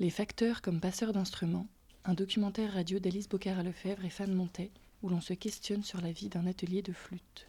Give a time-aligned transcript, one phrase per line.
[0.00, 1.66] Les facteurs comme passeurs d'instruments,
[2.06, 4.70] un documentaire radio d'Alice Bocara-Lefebvre et Fan Montet,
[5.02, 7.46] où l'on se questionne sur la vie d'un atelier de flûte.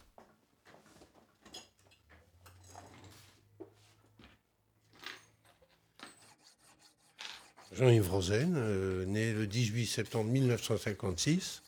[7.72, 11.64] Jean-Yves Rosen, euh, né le 18 septembre 1956.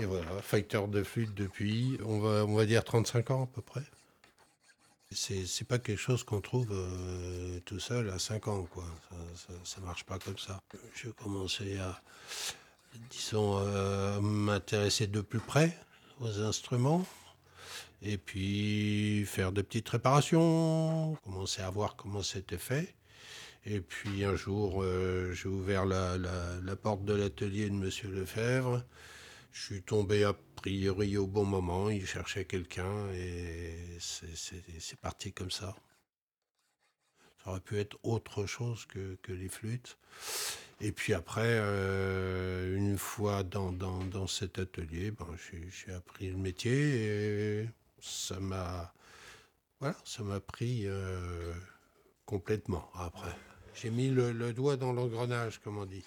[0.00, 3.62] Et voilà, fighter de flûte depuis, on va, on va dire 35 ans à peu
[3.62, 3.82] près.
[5.14, 8.84] C'est, pas quelque chose qu'on trouve euh, tout seul à 5 ans, quoi.
[9.64, 10.60] Ça, ne marche pas comme ça.
[10.94, 12.00] J'ai commencé à,
[13.10, 15.78] disons, à m'intéresser de plus près
[16.20, 17.06] aux instruments.
[18.02, 22.94] Et puis faire de petites réparations, commencer à voir comment c'était fait.
[23.66, 28.82] Et puis un jour, euh, j'ai ouvert la, la, porte de l'atelier de Monsieur Lefebvre.
[29.54, 31.88] Je suis tombé a priori au bon moment.
[31.88, 35.76] Il cherchait quelqu'un et c'est parti comme ça.
[37.38, 39.96] Ça aurait pu être autre chose que, les flûtes.
[40.80, 45.28] Et puis après, euh, une fois dans, dans, dans, cet atelier, ben,
[45.70, 47.68] j'ai appris le métier et
[48.00, 48.92] ça m'a
[49.78, 49.96] voilà,
[50.48, 51.54] pris euh,
[52.26, 53.36] complètement après.
[53.74, 56.04] J'ai mis le, doigt dans l'engrenage, comme on dit.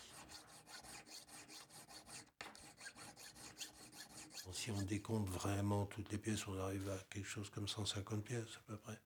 [4.68, 8.58] Si on décompte vraiment toutes les pièces, on arrive à quelque chose comme 150 pièces
[8.58, 9.00] à peu près.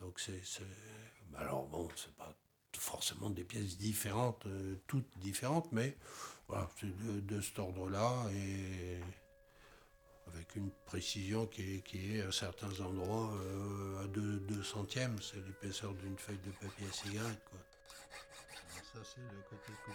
[0.00, 0.42] Donc c'est.
[1.36, 2.36] Alors bon, c'est pas
[2.76, 5.96] forcément des pièces différentes, euh, toutes différentes, mais
[6.48, 9.00] voilà, c'est de, cet ordre-là et
[10.26, 15.42] avec une précision qui est, qui est à certains endroits euh, à 2 centièmes, c'est
[15.46, 17.42] l'épaisseur d'une feuille de papier à cigarette.
[17.48, 17.58] Quoi.
[18.92, 19.94] ça c'est le côté puis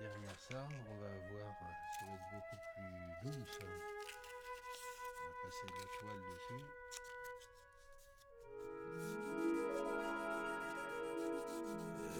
[0.00, 1.54] derrière ça, on va avoir,
[1.98, 3.58] ça va être beaucoup plus douce.
[3.62, 3.74] Hein.
[5.20, 6.64] On va passer de la toile dessus.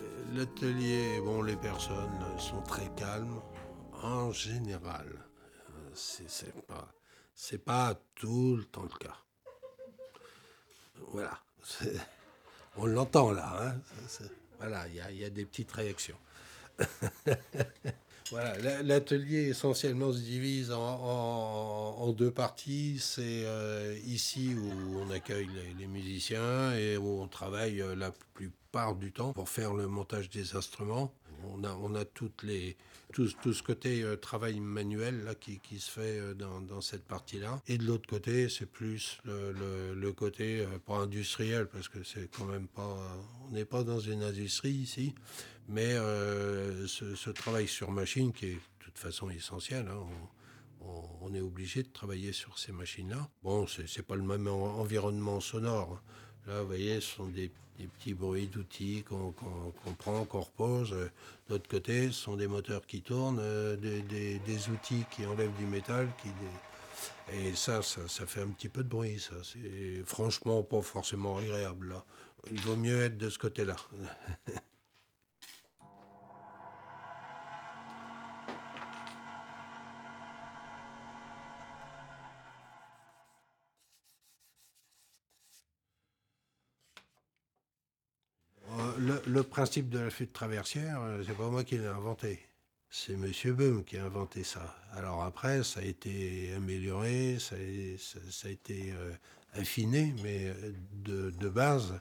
[0.02, 3.40] Euh, l'atelier, bon, les personnes sont très calmes
[4.02, 5.06] en général.
[5.70, 6.92] Euh, c'est pas,
[7.34, 9.16] c'est pas tout le temps le cas.
[11.08, 11.38] Voilà.
[12.76, 13.52] On l'entend là.
[13.62, 13.74] Hein.
[14.58, 16.18] voilà, il y, a des petites réactions.
[18.30, 22.98] voilà, l'atelier essentiellement se divise en, en, deux parties.
[23.00, 25.48] C'est euh, ici où on accueille
[25.78, 30.30] les, musiciens et où on travaille euh, la plupart du temps pour faire le montage
[30.30, 31.12] des instruments.
[31.54, 32.76] On a, on a toutes les,
[33.14, 37.60] tout, ce côté euh, travail manuel là, qui, qui se fait dans, dans, cette partie-là.
[37.68, 42.28] Et de l'autre côté, c'est plus le, le, côté, euh, pas industriel, parce que c'est
[42.36, 42.96] quand même pas.
[43.46, 45.14] On n'est pas dans une industrie ici,
[45.68, 45.94] mais
[46.86, 49.88] ce, ce, travail sur machine qui est de toute façon essentiel.
[49.88, 50.06] Hein,
[51.20, 53.28] on, est obligé de travailler sur ces machines-là.
[53.42, 56.00] Bon, c'est pas le même environnement sonore.
[56.46, 57.50] Là, vous voyez, ce sont des,
[57.98, 59.32] petits bruits d'outils qu'on
[59.98, 60.90] prend, qu'on repose.
[60.90, 61.10] De
[61.50, 66.08] l'autre côté, ce sont des moteurs qui tournent, euh, des, outils qui enlèvent du métal.
[67.32, 69.18] Et ça, ça, fait un petit peu de bruit.
[69.18, 71.96] Ça, c'est franchement pas forcément agréable.
[72.52, 73.76] Il vaut mieux être de ce côté-là.
[89.26, 92.40] le, principe de la flûte traversière, euh, c'est pas moi qui l'ai inventé.
[92.90, 94.76] C'est Monsieur Beum qui a inventé ça.
[94.92, 99.12] Alors après, ça a été amélioré, ça a, été euh,
[99.54, 102.00] affiné, mais euh, de, base,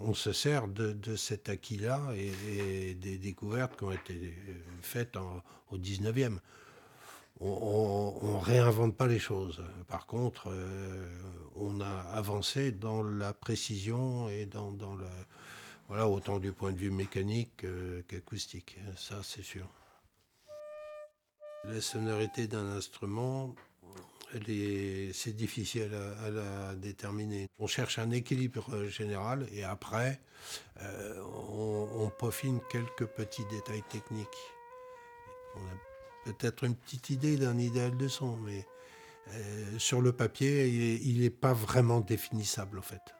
[0.00, 4.34] on se sert de, cet acquis-là et, des découvertes qui ont été
[4.82, 5.16] faites
[5.70, 6.38] au 19e.
[7.40, 9.62] On, ne réinvente pas les choses.
[9.86, 10.52] Par contre,
[11.54, 15.06] on a avancé dans la précision et dans, dans le,
[15.88, 17.66] voilà, autant du point de vue mécanique
[18.08, 19.68] qu'acoustique, ça c'est sûr.
[21.64, 23.54] La sonorité d'un instrument,
[25.12, 25.90] c'est difficile
[26.24, 27.48] à, la déterminer.
[27.58, 30.20] On cherche un équilibre général et après,
[30.82, 34.26] euh, on, peaufine quelques petits détails techniques.
[35.56, 38.66] On a peut-être une petite idée d'un idéal de son, mais
[39.28, 40.66] euh, sur le papier,
[41.02, 43.14] il n'est pas vraiment définissable en fait.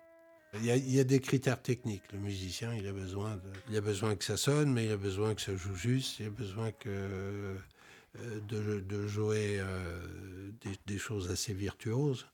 [0.57, 2.03] Il y, a, des critères techniques.
[2.13, 5.35] Le musicien, il a, besoin il a besoin que ça sonne, mais il a besoin
[5.35, 7.57] que ça joue juste, il a besoin que,
[8.21, 10.51] euh, de, jouer euh,
[10.87, 12.27] des, choses assez virtuoses.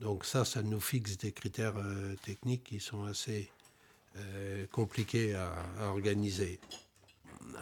[0.00, 3.50] Donc ça, ça nous fixe des critères euh, techniques qui sont assez
[4.72, 6.58] compliqués à, organiser.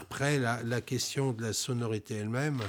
[0.01, 2.63] Après, la, question de la sonorité elle-même,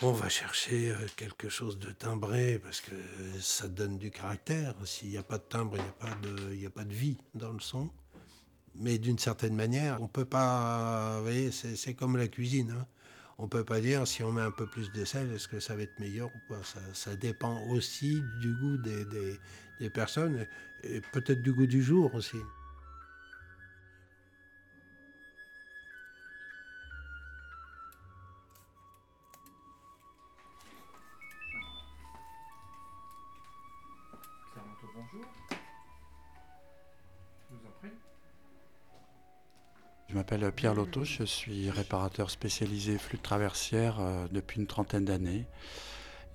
[0.00, 2.94] On va chercher euh, quelque chose de timbré parce que
[3.40, 4.74] ça donne du caractère.
[4.84, 6.94] S'il n'y a pas de timbre, il n'y a, pas de, il a pas de
[6.94, 7.90] vie dans le son.
[8.76, 11.16] Mais d'une certaine manière, on peut pas.
[11.16, 12.76] Vous voyez, c'est comme la cuisine.
[12.78, 12.86] Hein.
[13.38, 15.74] On peut pas dire si on met un peu plus de sel, est-ce que ça
[15.74, 16.60] va être meilleur ou pas?
[16.92, 19.04] Ça, dépend aussi du goût des,
[19.80, 20.46] des personnes
[20.84, 22.38] et peut-être du goût du jour aussi.
[40.08, 45.46] Je m'appelle Pierre Lotto, je suis réparateur spécialisé flûte traversière euh, depuis une trentaine d'années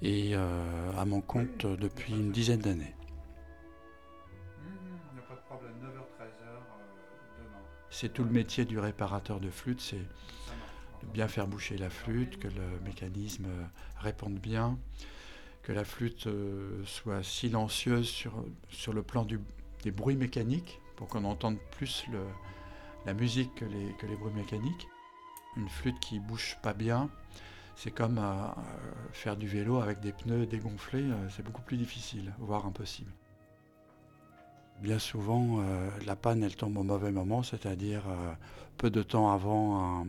[0.02, 2.94] et euh, à mon compte depuis une dizaine d'années.
[7.90, 12.40] C'est tout le métier du réparateur de flûte, c'est de bien faire boucher la flûte,
[12.40, 13.48] que le mécanisme
[13.98, 14.78] réponde bien,
[15.64, 18.34] que la flûte euh, soit silencieuse sur,
[18.70, 22.06] sur le plan des bruits mécaniques pour qu'on entende plus
[23.06, 24.88] la musique que les, bruits mécaniques.
[25.58, 27.10] Une flûte qui bouge pas bien,
[27.76, 28.48] c'est comme euh,
[29.12, 33.12] faire du vélo avec des pneus dégonflés, euh, c'est beaucoup plus difficile, voire impossible.
[34.82, 38.04] Bien souvent, euh, la panne, elle tombe au mauvais moment, c'est-à-dire
[38.78, 40.06] peu de temps avant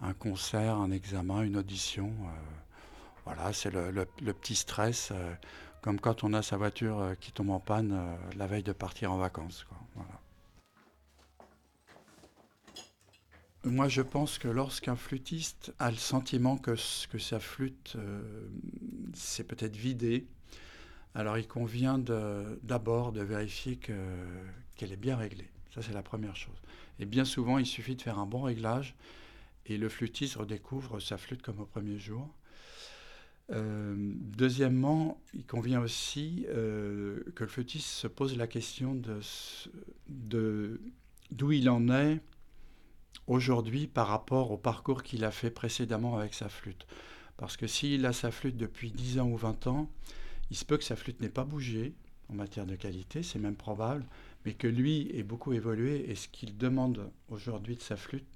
[0.00, 2.12] un, concert, un examen, une audition.
[3.24, 5.12] Voilà, c'est le, petit stress,
[5.80, 7.98] comme quand on a sa voiture qui tombe en panne
[8.36, 9.66] la veille de partir en vacances.
[13.66, 18.46] Moi, je pense que lorsqu'un flûtiste a le sentiment que, sa flûte euh,
[19.14, 20.26] s'est peut-être vidée,
[21.14, 21.98] alors il convient
[22.62, 25.48] d'abord de, vérifier qu'elle est bien réglée.
[25.74, 26.60] Ça, c'est la première chose.
[26.98, 28.94] Et bien souvent, il suffit de faire un bon réglage
[29.64, 32.28] et le flûtiste redécouvre sa flûte comme au premier jour.
[33.52, 38.94] Euh, deuxièmement, il convient aussi euh, que le flûtiste se pose la question
[40.08, 40.80] de
[41.30, 42.20] d'où il en est
[43.26, 46.86] aujourd'hui par rapport au parcours qu'il a fait précédemment avec sa flûte.
[47.36, 49.90] Parce que s'il a sa flûte depuis 10 ans ou 20 ans,
[50.50, 51.94] il se peut que sa flûte n'ait pas bougé
[52.28, 54.06] en matière de qualité, c'est même probable,
[54.44, 58.26] mais que lui ait beaucoup évolué et ce qu'il demande aujourd'hui de sa flûte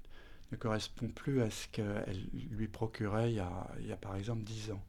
[0.51, 4.15] ne correspond plus à ce qu'elle lui procurait il y, a, il y, a, par
[4.15, 4.83] exemple 10 ans.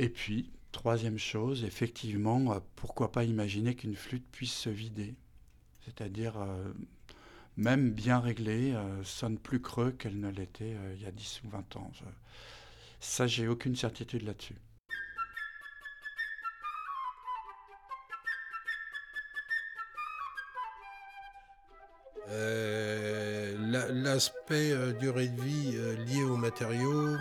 [0.00, 5.14] Et puis, troisième chose, effectivement, pourquoi pas imaginer qu'une flûte puisse se vider?
[5.84, 6.72] C'est-à-dire euh,
[7.58, 11.42] même bien réglée, euh, sonne plus creux qu'elle ne l'était euh, il y a 10
[11.44, 11.92] ou 20 ans.
[12.98, 14.56] Ça, j'ai aucune certitude là-dessus.
[22.30, 25.72] Euh, l'aspect durée de vie
[26.06, 27.16] lié aux matériaux,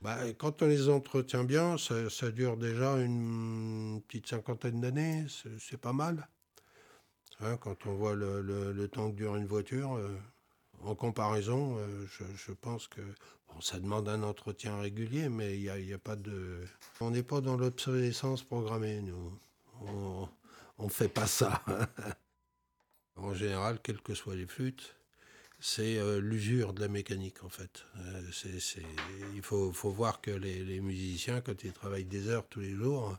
[0.00, 5.26] bah, quand on les entretient bien, ça dure déjà une petite cinquantaine d'années,
[5.58, 6.28] c'est pas mal.
[7.40, 10.16] Hein, quand on voit le, temps que dure une voiture, euh,
[10.82, 12.06] en comparaison, euh,
[12.36, 13.00] je, pense que
[13.60, 16.60] ça demande un entretien régulier, mais il n'y a, pas de.
[17.00, 19.38] On n'est pas dans l'obsolescence programmée, nous.
[20.78, 21.62] On ne fait pas ça.
[23.16, 24.96] en général, quelles que soient les flûtes,
[25.60, 27.84] c'est euh, l'usure de la mécanique, en fait.
[29.34, 33.16] il faut, voir que les, musiciens, quand ils travaillent des heures tous les jours,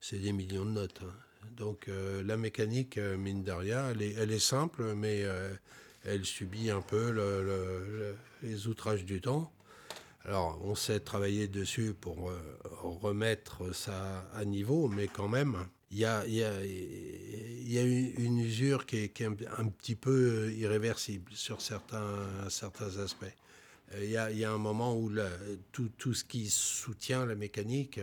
[0.00, 1.00] c'est des millions de notes.
[1.02, 1.12] Hein.
[1.56, 5.52] Donc euh, la mécanique, euh, mine de rien, elle est, simple, mais euh,
[6.04, 9.52] elle subit un peu les outrages du temps.
[10.24, 12.32] Alors on sait travailler dessus pour
[12.82, 16.24] remettre ça à niveau, mais quand même, il y a,
[17.84, 23.34] une usure qui est, un, petit peu irréversible sur certains, aspects.
[23.96, 25.10] Il y, a, un moment où
[25.72, 28.00] tout, ce qui soutient la mécanique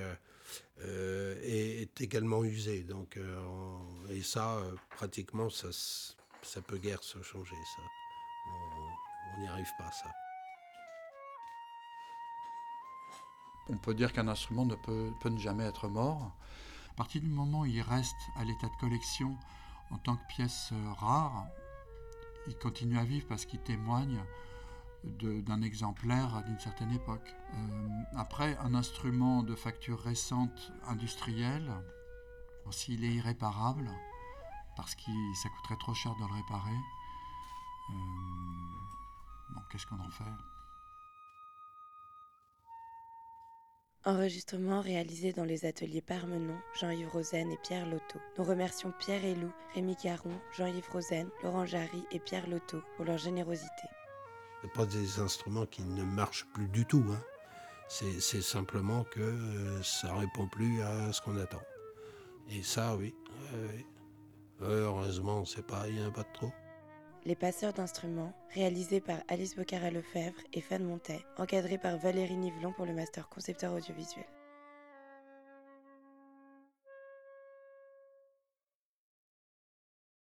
[0.81, 2.81] euh, est, également usé.
[2.81, 3.37] Donc, euh,
[4.09, 5.67] et ça, euh, pratiquement, ça,
[6.41, 7.55] ça peut guère se changer.
[8.47, 10.11] On n'y arrive pas, ça.
[13.69, 16.35] On peut dire qu'un instrument ne peut, peut, ne jamais être mort.
[16.95, 19.37] À partir du moment où il reste à l'état de collection
[19.91, 21.45] en tant que pièce rare,
[22.47, 24.23] il continue à vivre parce qu'il témoigne
[25.03, 27.35] d'un exemplaire d'une certaine époque.
[27.53, 31.69] Euh, après, un instrument de facture récente industrielle,
[32.71, 33.91] s'il est irréparable,
[34.77, 35.11] parce que
[35.43, 36.79] ça coûterait trop cher de le réparer,
[37.89, 40.23] euh, qu'est-ce qu'on en fait?
[44.05, 48.19] Enregistrement réalisé dans les ateliers Parmenon, Jean-Yves Rosen et Pierre Lotto.
[48.37, 53.17] Nous remercions Pierre Elou, Rémi Caron, Jean-Yves Rosen, Laurent Jarry et Pierre Lotto pour leur
[53.17, 53.87] générosité
[54.67, 57.03] pas des instruments qui ne marchent plus du tout.
[57.09, 57.21] Hein.
[57.87, 61.61] C'est simplement que euh, ça répond plus à ce qu'on attend.
[62.49, 63.13] Et ça, oui.
[64.61, 66.51] heureusement, c'est pas, il n'y en a pas trop.
[67.27, 72.71] Les passeurs d'instruments, réalisés par Alice Bocara Lefebvre et Fan Montet, encadrés par Valérie Nivelon
[72.71, 74.25] pour le master concepteur audiovisuel.